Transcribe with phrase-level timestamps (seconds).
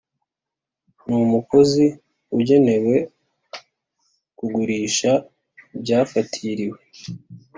[1.05, 1.85] N umukozi
[2.37, 2.95] ugenewe
[4.37, 5.11] kugurisha
[5.75, 6.79] ibyafatiriwe